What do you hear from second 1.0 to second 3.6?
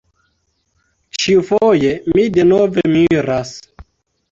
Ĉiufoje mi denove miras.